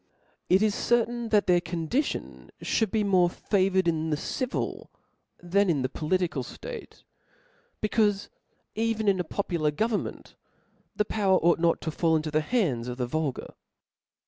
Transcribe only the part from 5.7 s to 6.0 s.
the